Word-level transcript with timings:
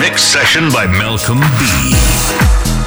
Mix 0.00 0.22
session 0.22 0.70
by 0.72 0.86
Malcolm 0.86 1.40
B. 1.58 2.79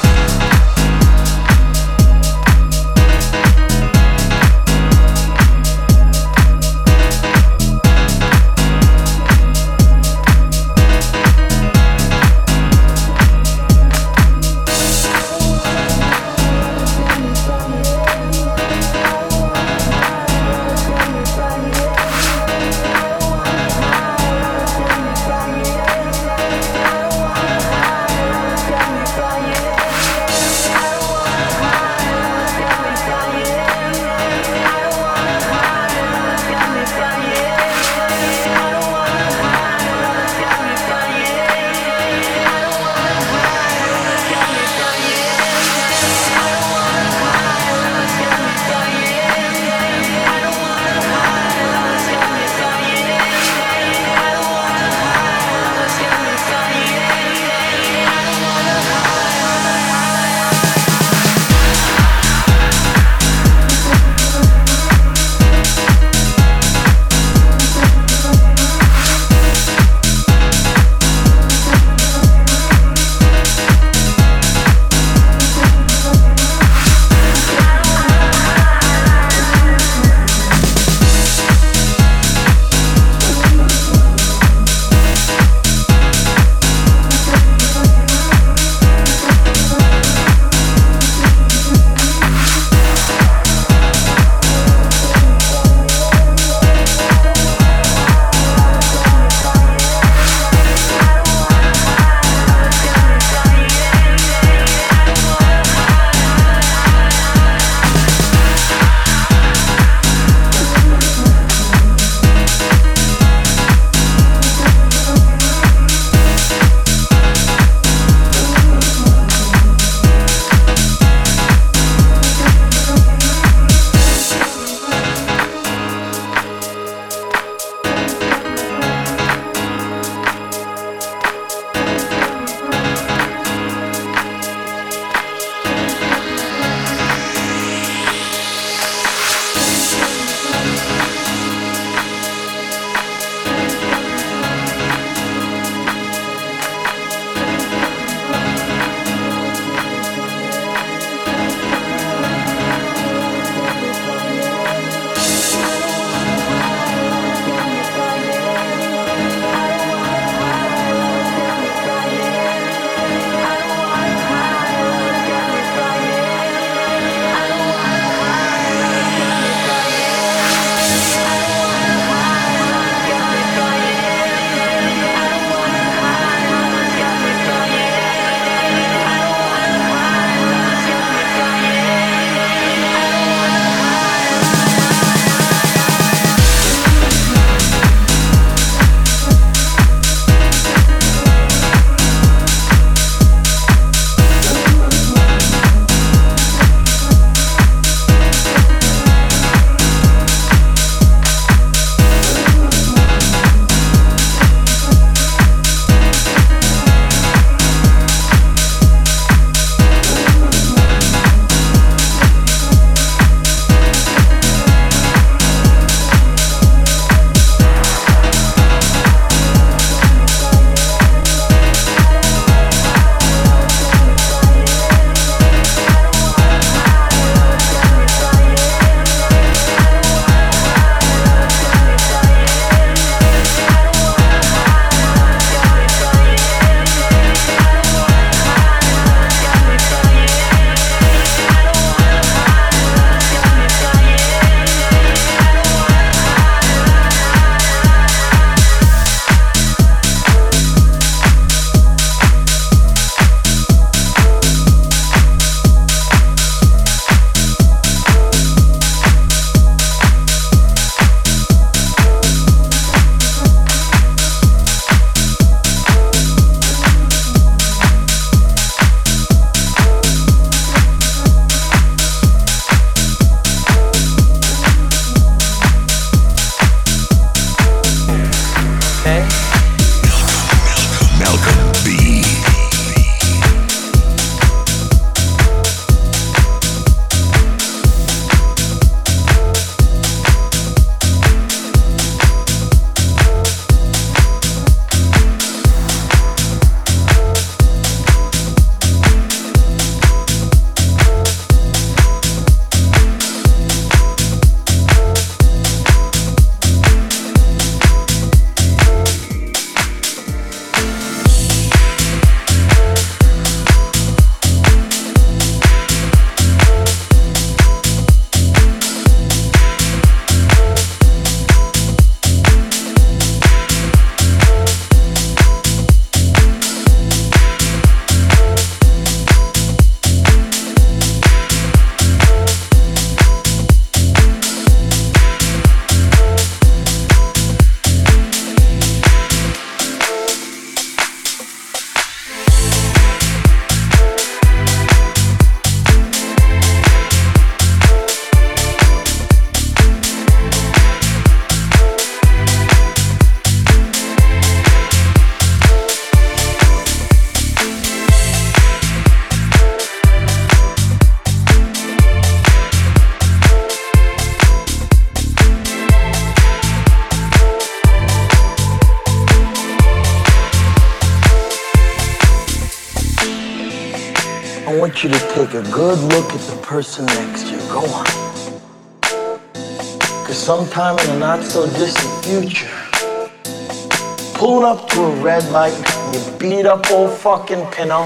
red 385.24 385.50
light, 385.52 385.72
you 386.12 386.38
beat 386.38 386.66
up 386.66 386.90
old 386.90 387.10
fucking 387.10 387.64
Pinto. 387.70 388.04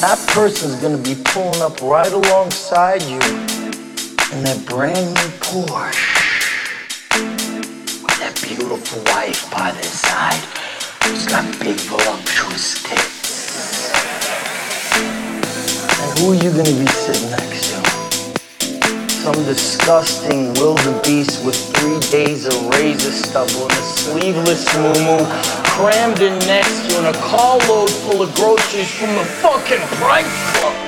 That 0.00 0.18
person's 0.28 0.76
gonna 0.76 0.96
be 0.96 1.14
pulling 1.22 1.60
up 1.60 1.82
right 1.82 2.10
alongside 2.10 3.02
you 3.02 3.20
in 4.32 4.40
that 4.42 4.64
brand 4.64 5.06
new 5.12 5.30
Porsche 5.44 6.00
with 8.02 8.18
that 8.20 8.40
beautiful 8.42 9.02
wife 9.12 9.50
by 9.50 9.70
their 9.72 9.82
side 9.82 10.40
who's 11.04 11.26
got 11.26 11.44
big 11.60 11.76
voluptuous 11.92 12.82
tits. 12.82 13.92
And 16.00 16.18
who 16.18 16.32
are 16.32 16.40
you 16.40 16.50
gonna 16.52 16.72
be 16.72 16.86
sitting 16.86 17.30
next 17.32 17.68
to? 17.68 17.76
Some 19.12 19.44
disgusting 19.44 20.54
wildebeest 20.54 21.44
with 21.44 21.58
three 21.76 22.00
days 22.10 22.46
of 22.46 22.66
razor 22.70 23.12
stubble 23.12 23.64
and 23.64 23.72
a 23.72 23.82
sleeveless 23.82 24.64
moo 24.78 25.65
crammed 25.76 26.20
in 26.20 26.38
next 26.48 26.88
to 26.88 26.98
in 26.98 27.04
a 27.04 27.12
carload 27.20 27.90
full 27.90 28.22
of 28.22 28.34
groceries 28.34 28.90
from 28.90 29.14
the 29.14 29.24
fucking 29.42 29.80
Price 29.98 30.56
Club. 30.56 30.85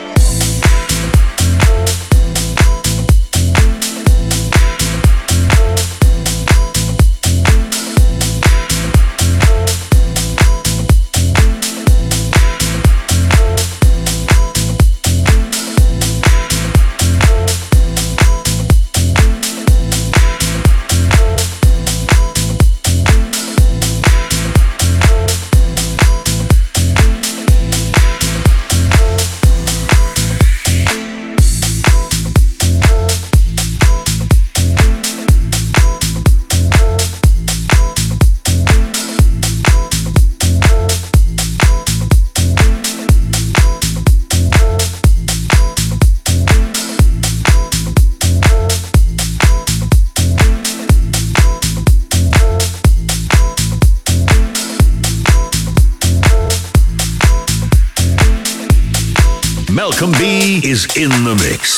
In 60.98 61.10
the 61.22 61.34
mix. 61.36 61.77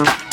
Mm-hmm. 0.00 0.29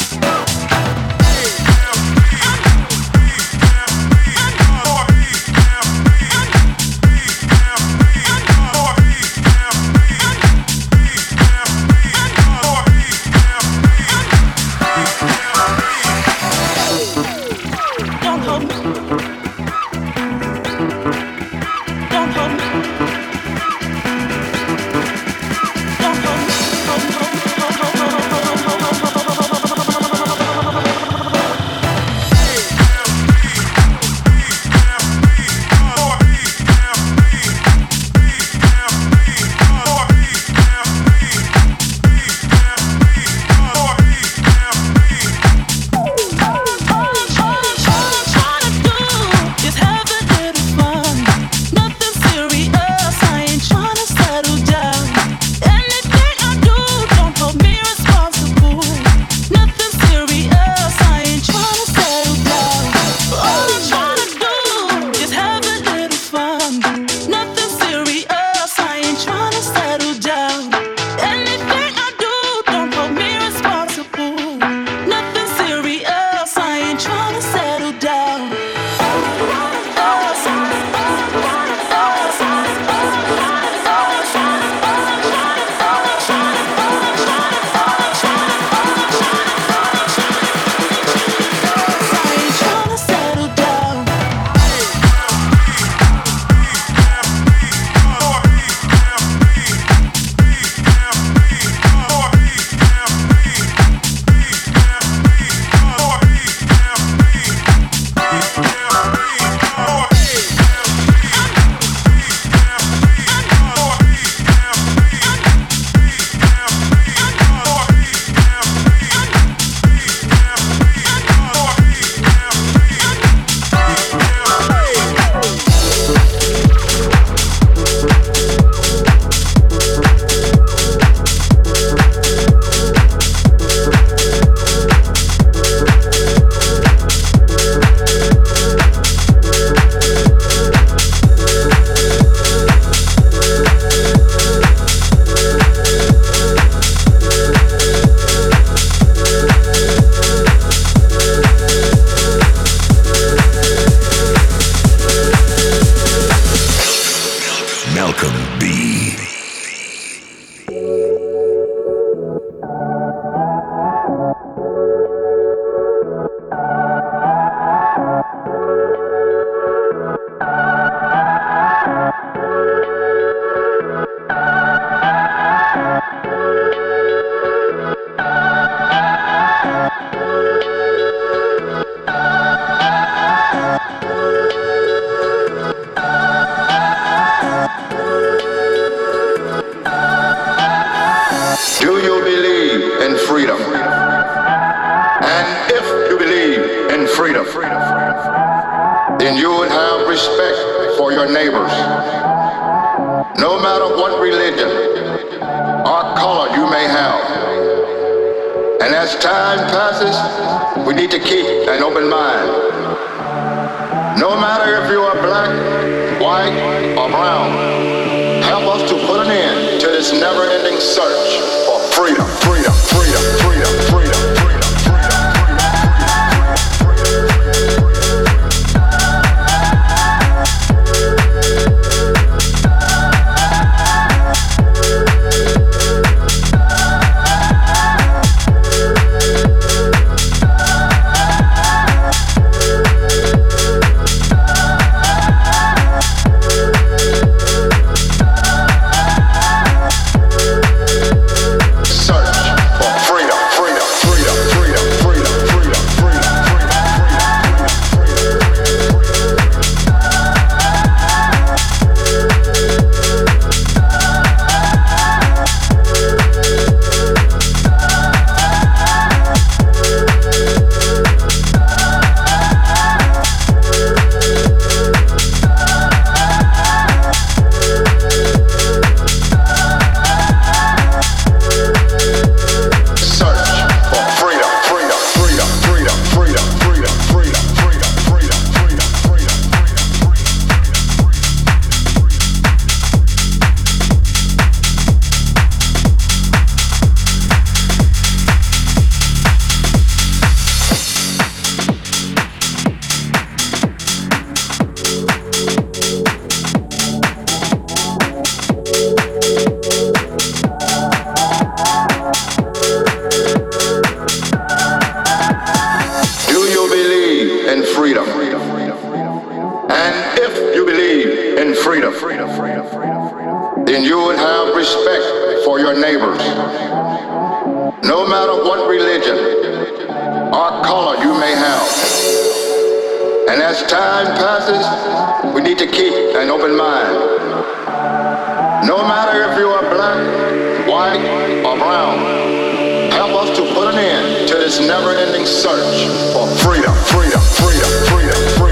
time. 336.77 338.67
No 338.67 338.77
matter 338.87 339.31
if 339.31 339.37
you 339.37 339.47
are 339.49 339.61
black, 339.73 340.67
white, 340.67 341.43
or 341.45 341.57
brown, 341.57 342.91
help 342.91 343.11
us 343.21 343.37
to 343.37 343.53
put 343.53 343.73
an 343.73 343.79
end 343.79 344.27
to 344.29 344.35
this 344.35 344.59
never-ending 344.59 345.25
search 345.25 345.87
for 346.13 346.27
freedom, 346.37 346.73
freedom, 346.85 347.21
freedom, 347.21 347.69
freedom, 347.87 348.29
freedom. 348.37 348.46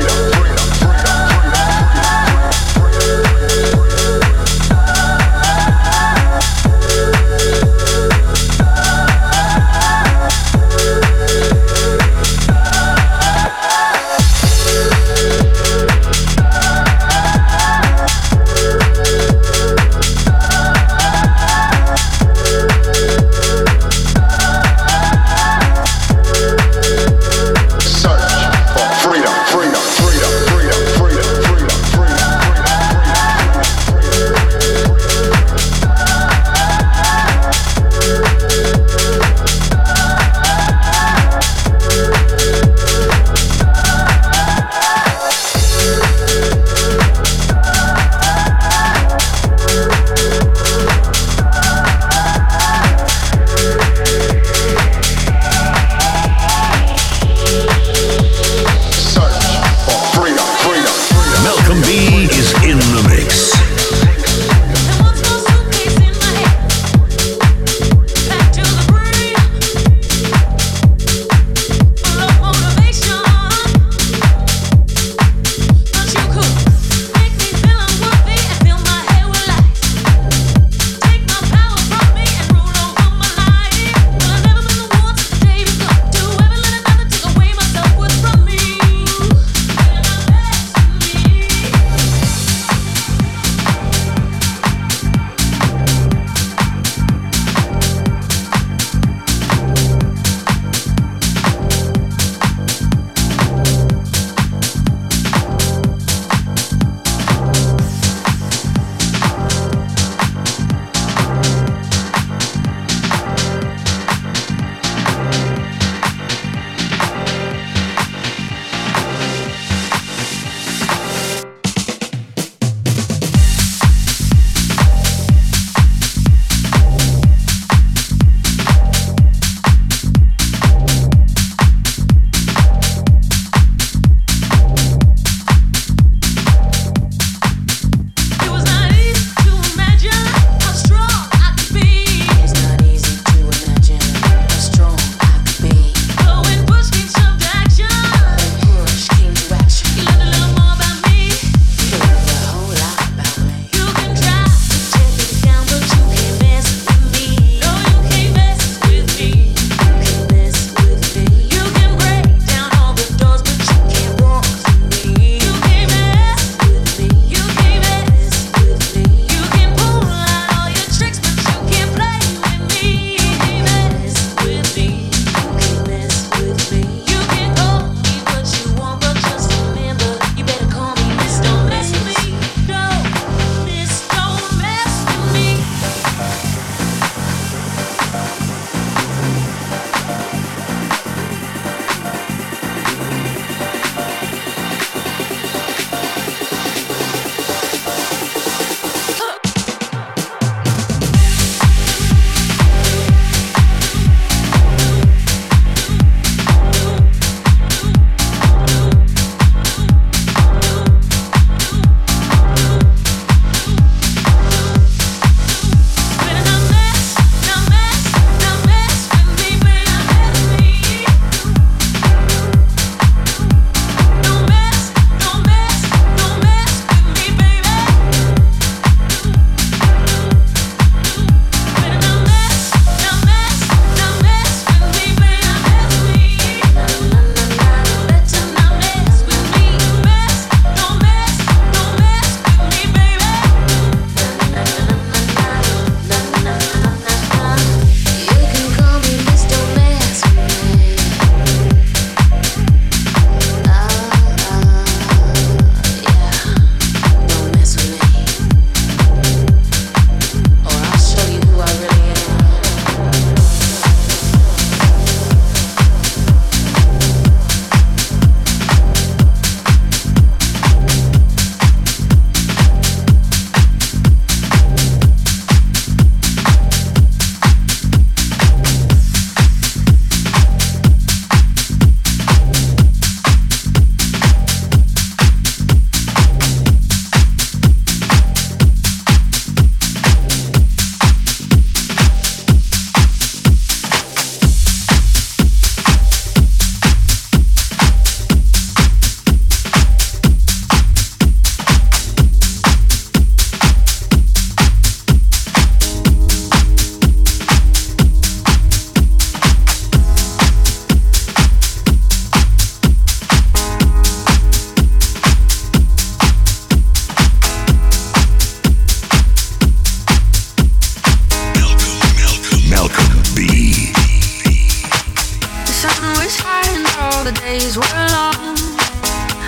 The 327.25 327.31
days 327.41 327.75
were 327.75 328.01
long. 328.13 328.53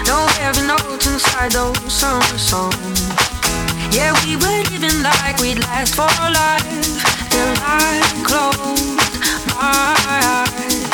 No 0.09 0.25
heavy 0.41 0.65
notes 0.65 1.05
inside 1.05 1.51
those 1.51 1.77
summer 1.93 2.37
songs. 2.37 3.05
Yeah, 3.93 4.17
we 4.25 4.33
were 4.35 4.61
living 4.73 5.03
like 5.03 5.37
we'd 5.37 5.59
last 5.59 5.93
for 5.93 6.09
life 6.41 6.65
till 7.29 7.53
I 7.61 8.01
closed 8.25 8.97
my 9.53 9.93
eyes. 10.09 10.85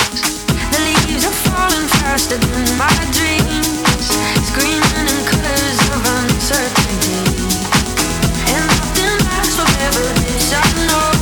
The 0.73 0.79
leaves 0.83 1.23
are 1.23 1.37
falling 1.47 1.87
faster 2.03 2.37
than 2.37 2.67
my 2.75 2.99
dreams, 3.15 4.03
screaming 4.51 5.07
in 5.07 5.19
colors 5.31 5.79
of 5.87 6.03
uncertainty. 6.19 7.15
And 8.51 8.63
nothing 8.67 9.15
lasts 9.23 9.55
forever. 9.55 10.05
This 10.19 10.51
I 10.51 10.87
know. 10.87 11.12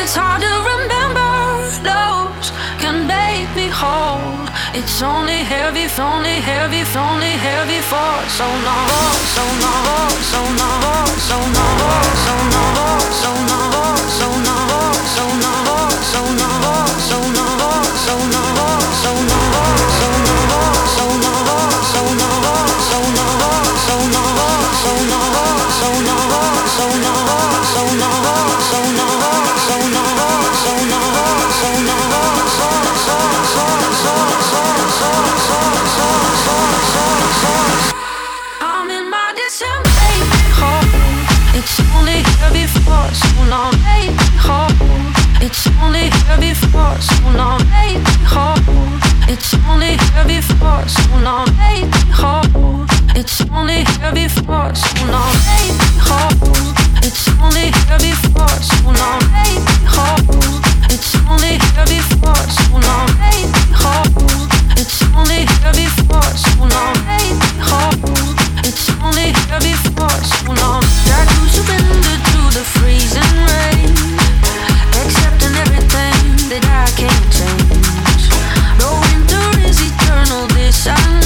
It's 0.00 0.16
hard 0.16 0.40
to 0.42 0.54
remember. 0.72 1.30
Those 1.82 2.50
can 2.82 3.06
make 3.06 3.48
me 3.54 3.68
whole. 3.68 4.44
It's 4.74 5.02
only 5.02 5.40
heavy, 5.46 5.86
only 5.98 6.40
heavy, 6.40 6.82
only 6.98 7.34
heavy 7.46 7.80
for 7.80 8.14
so 8.28 8.46
long, 8.68 9.18
so 9.36 9.44
long, 9.64 10.10
so 10.32 10.40
long, 10.60 11.08
so 11.30 11.38
long, 11.58 11.78
so 11.78 11.78
long, 11.78 12.14
so 12.24 12.36
long, 12.54 13.00
so 13.14 13.34
long, 13.44 13.96
so 14.12 14.30
long, 14.34 14.84
so 15.04 15.24
long, 15.44 15.92
so 15.94 16.22
long, 16.34 16.90
so 17.00 17.18
long, 17.22 17.84
so 18.04 18.16
long, 18.34 18.82
so 19.02 19.12
long, 19.54 19.93
It's 45.46 45.68
only 45.80 46.10
here 46.10 46.38
before, 46.40 46.96
so 46.98 47.30
long. 47.38 47.60
make 47.70 48.02
me. 48.02 48.34
It's 49.28 49.54
only 49.68 49.94
here 49.94 50.24
before, 50.26 50.82
so 50.88 51.18
long. 51.22 51.46
make 51.56 51.86
me. 51.86 51.94
It's 53.14 53.40
only 53.52 53.84
here 53.84 54.10
before, 54.12 54.74
so 54.74 55.06
long. 55.06 55.30
make 55.46 55.70
me. 55.70 56.34
It's 57.06 57.28
only 57.38 57.70
here 57.70 57.98
before, 58.02 58.58
so 58.58 58.90
long. 58.90 59.22
make 59.30 59.62
me. 59.62 60.02
It's 60.90 61.14
only 61.30 61.58
here 61.62 61.86
before, 61.86 62.34
so 62.34 62.74
long. 62.74 63.06
make 63.22 63.46
me. 63.46 63.84
It's 64.82 64.98
only 65.14 65.46
here 65.46 65.70
before, 65.78 66.32
so. 66.34 66.66
It's 68.66 68.90
only 69.00 69.30
here 69.30 69.60
before, 69.60 70.10
so. 70.10 70.44
Shine. 80.84 81.23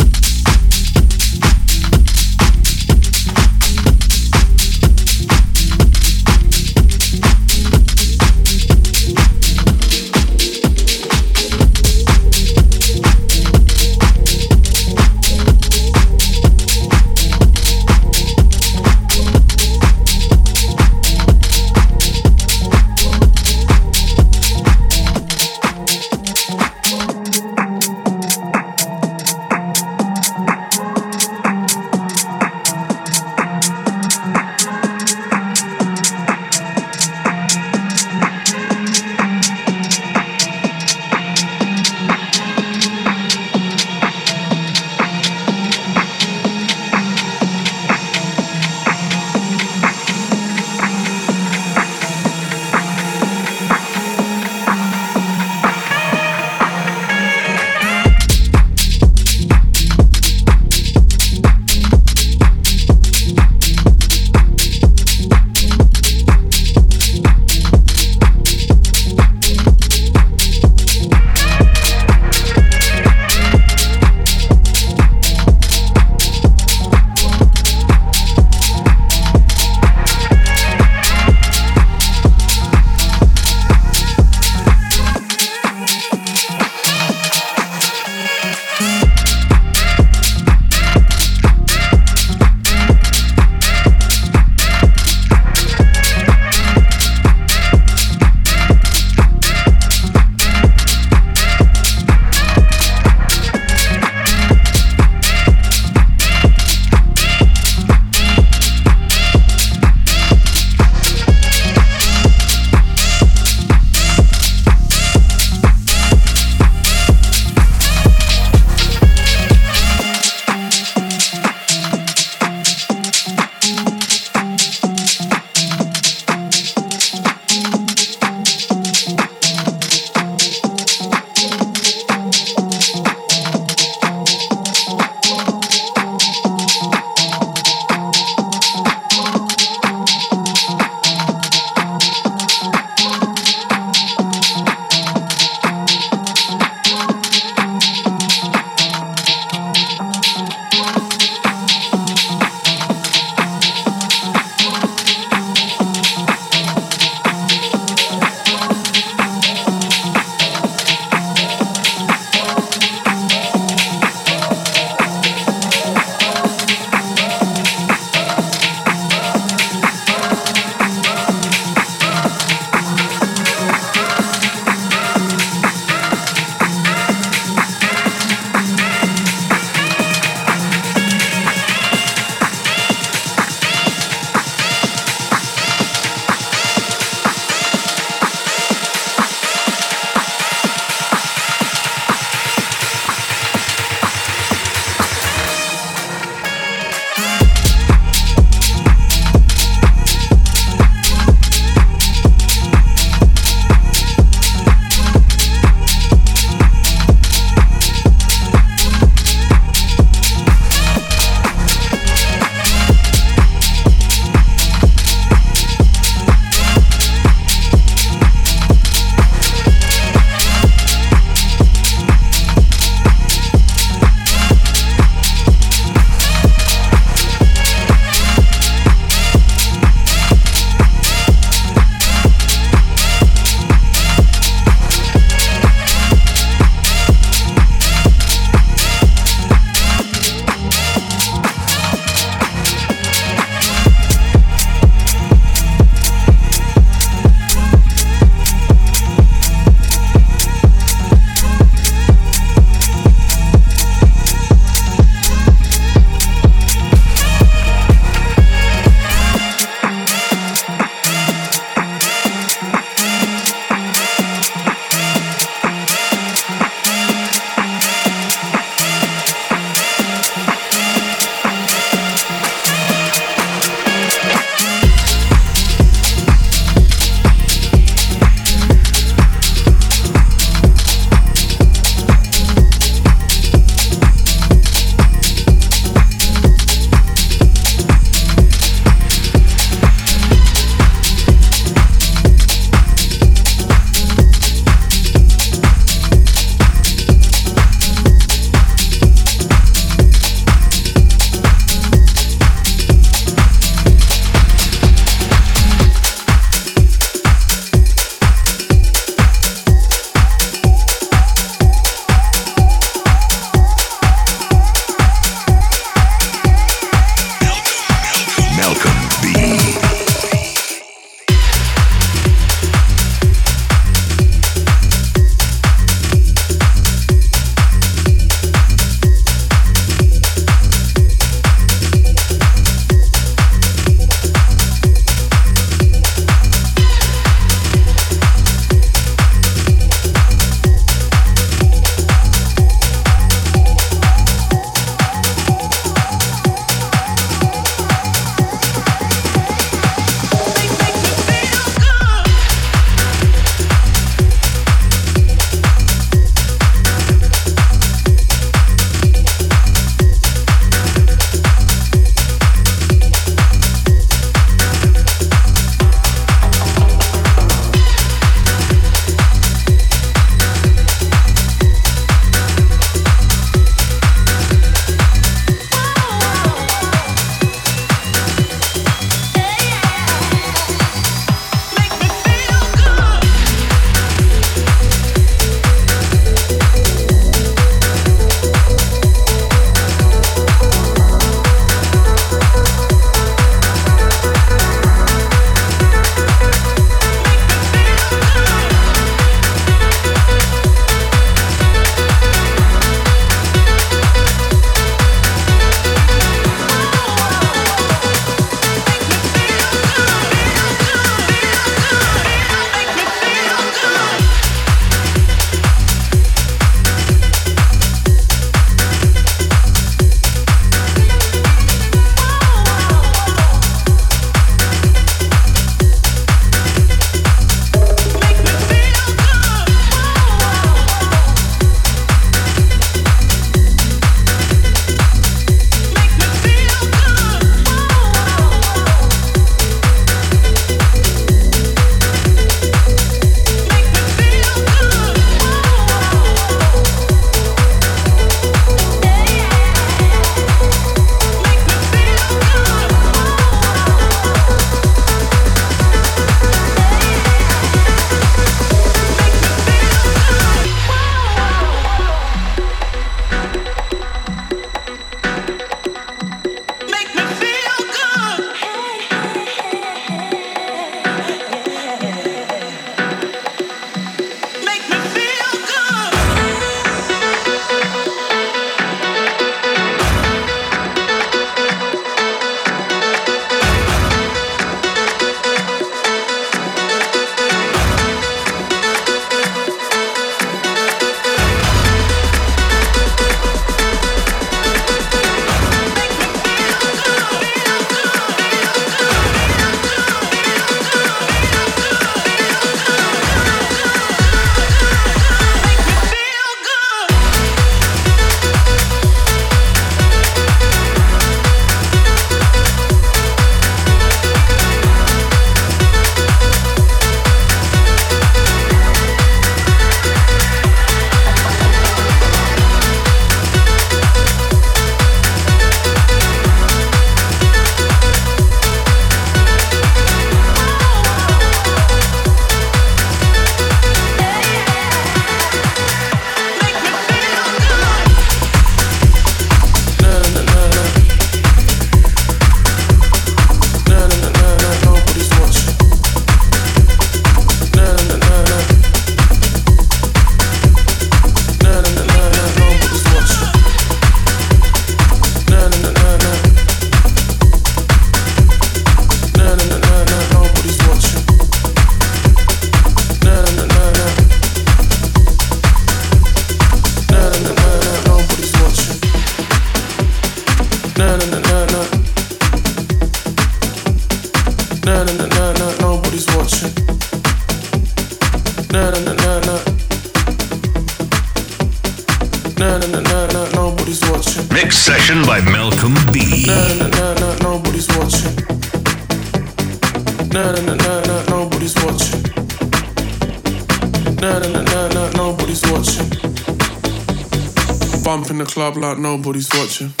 know 599.01 599.17
nobody's 599.17 599.49
watching. 599.53 600.00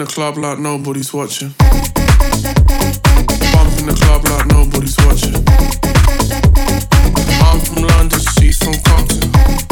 in 0.00 0.04
the 0.04 0.12
club 0.12 0.36
like 0.36 0.60
nobody's 0.60 1.12
watching. 1.12 1.48
Bump 1.58 1.74
in 3.80 3.86
the 3.86 3.94
club 3.94 4.24
like 4.24 4.46
nobody's 4.46 4.96
watching. 4.98 5.34
I'm 7.42 7.60
from 7.60 7.82
London, 7.82 8.20
she's 8.38 8.58
from 8.58 8.74
Compton. 8.84 9.67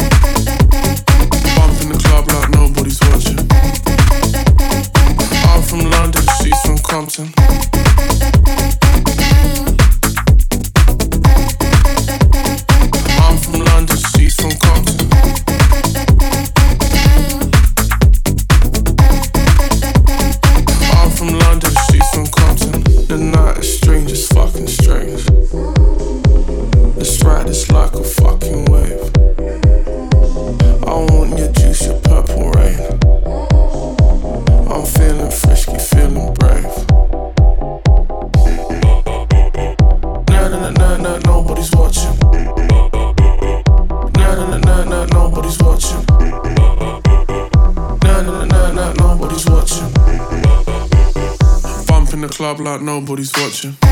nobody's 52.75 53.31
watching. 53.37 53.86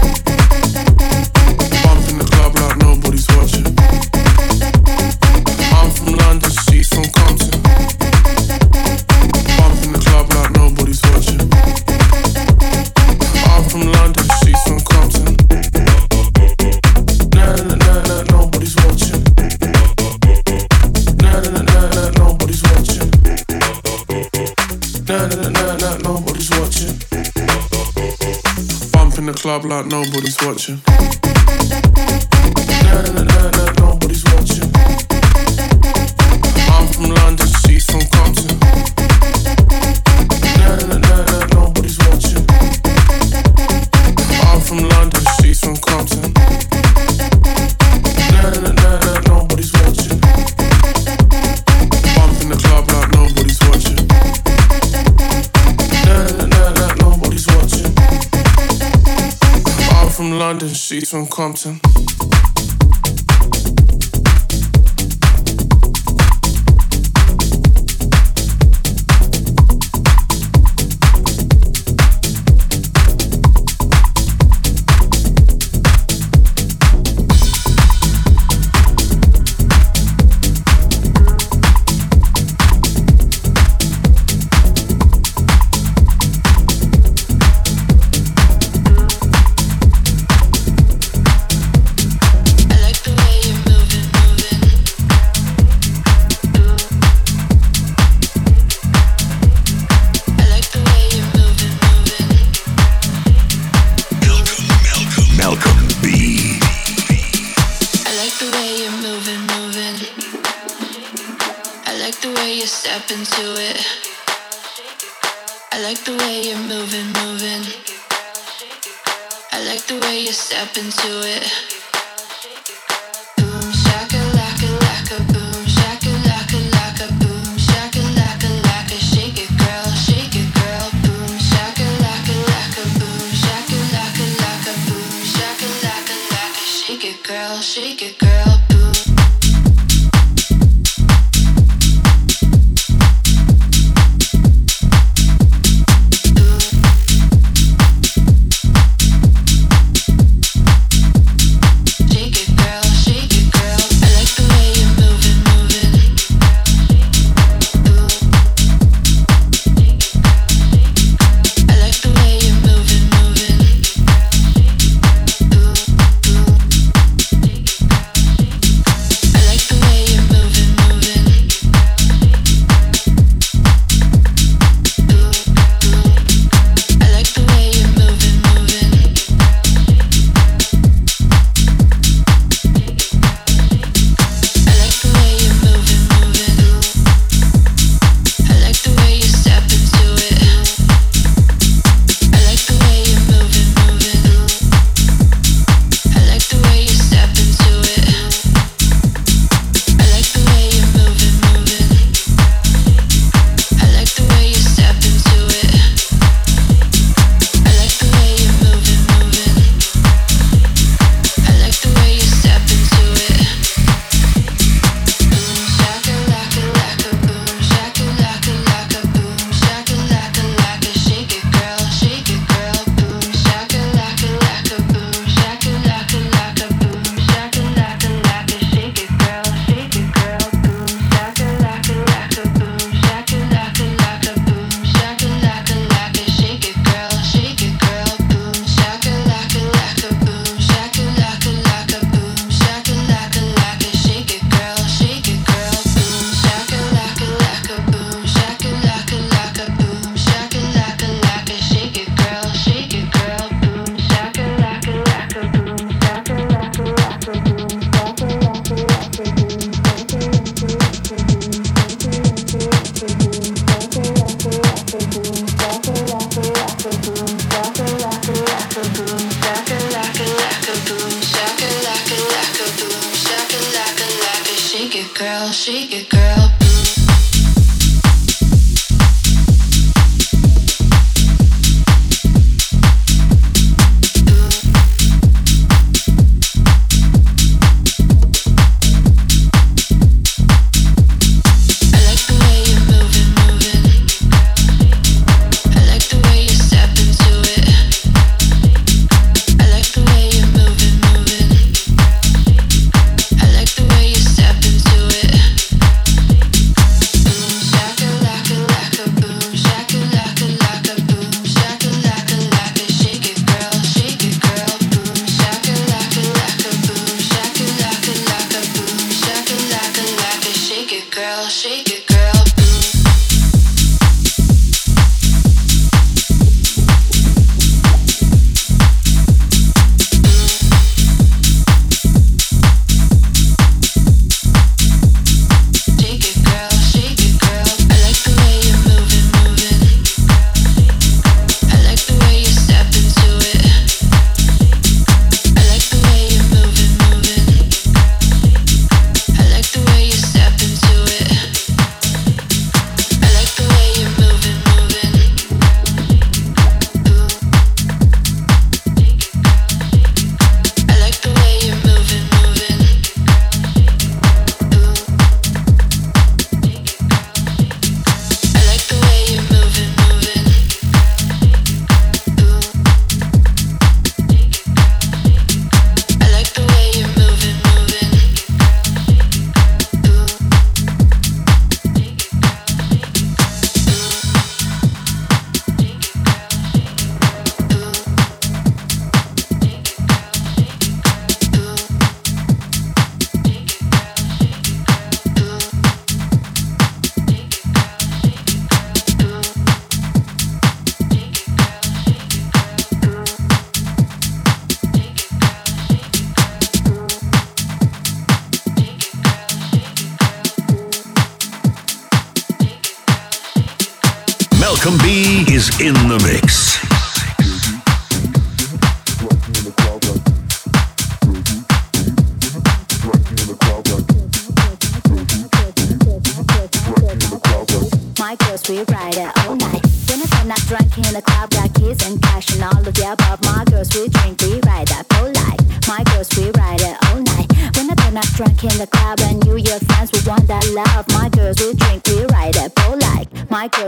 blah 29.60 29.84
blah, 29.84 30.04
nobody's 30.04 30.38
watching. 30.42 31.05
streets 60.96 61.12
from 61.12 61.28
Compton. 61.28 62.25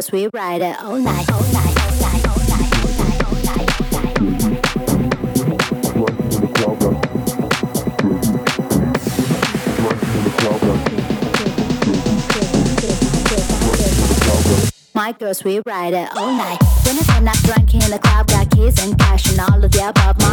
cause 0.08 0.12
we 0.12 0.30
ride 0.34 0.62
it 0.62 0.80
all 0.84 0.98
night, 0.98 1.32
all 1.32 1.42
night. 1.54 1.74
My 14.94 15.12
girls, 15.12 15.44
we 15.44 15.62
ride 15.66 15.94
it 15.94 16.10
all 16.18 16.34
night. 16.36 16.58
When 16.84 16.98
it's 16.98 17.08
not 17.22 17.36
drunk 17.44 17.74
in 17.74 17.92
the 17.92 18.00
club, 18.02 18.28
got 18.28 18.50
keys 18.52 18.84
and 18.84 18.98
cash 18.98 19.30
and 19.30 19.40
all 19.40 19.64
of 19.64 19.72
the 19.72 19.90
above. 19.90 20.27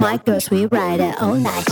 My 0.00 0.16
girls 0.18 0.48
we 0.48 0.66
ride 0.66 1.00
it 1.00 1.20
all 1.20 1.34
night. 1.34 1.66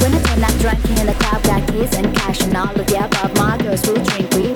Women 0.00 0.22
came 0.22 0.40
not 0.40 0.52
drinking 0.60 0.98
in 0.98 1.06
the 1.06 1.16
club, 1.18 1.42
got 1.44 1.66
keys 1.68 1.94
and 1.94 2.14
cash 2.14 2.42
and 2.42 2.56
all 2.56 2.68
of 2.68 2.86
the 2.86 3.04
above. 3.04 3.34
My 3.36 3.56
girls 3.56 3.86
will 3.86 4.02
drink, 4.04 4.30
we 4.34 4.52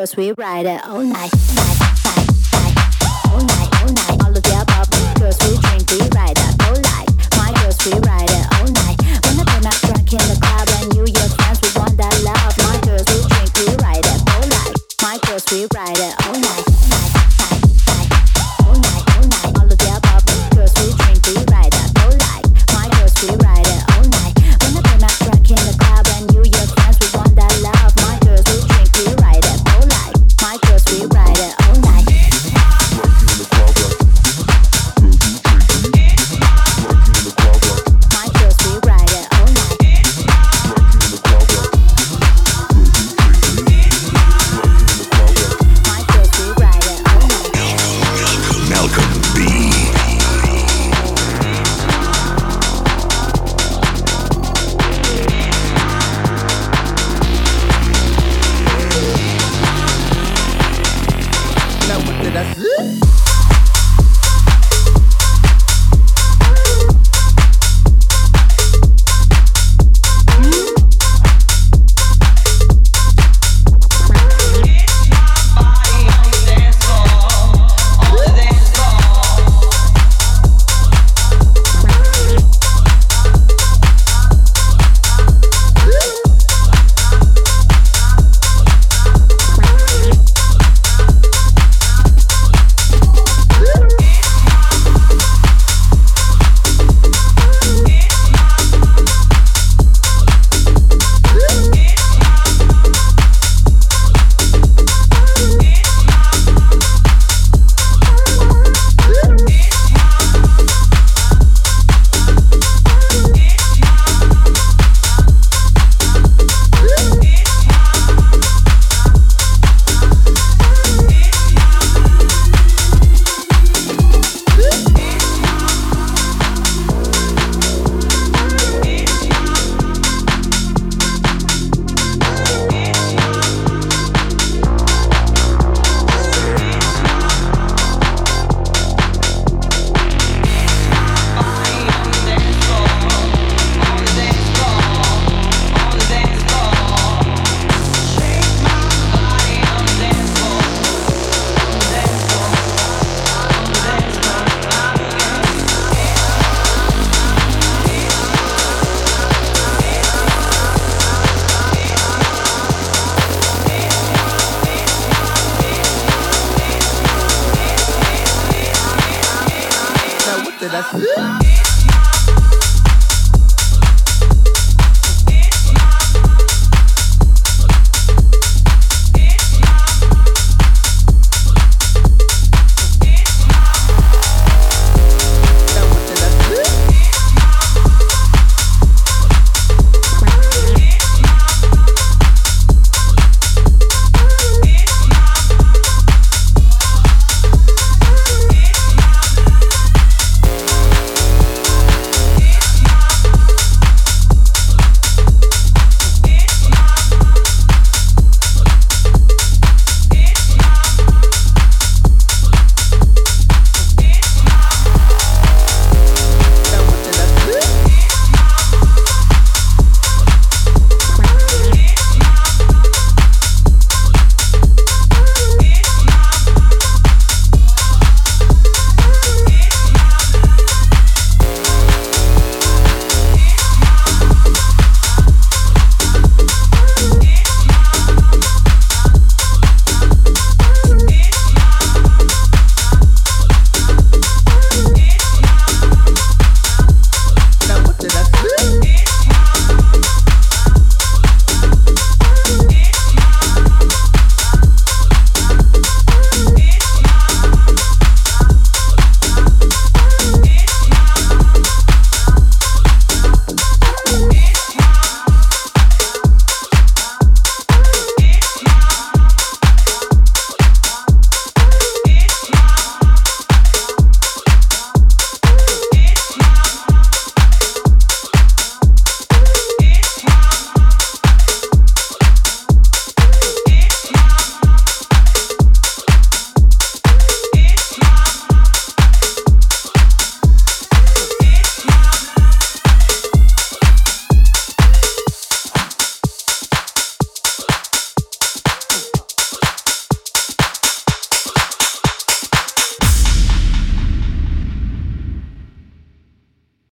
cause 0.00 0.16
we 0.16 0.32
ride 0.32 0.64
it 0.64 0.82
all 0.86 1.02
night. 1.02 1.30
night. 1.54 2.09